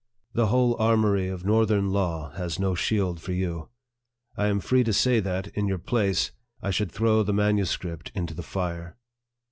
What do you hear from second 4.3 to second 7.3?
I am free to say that, in your place, I should throw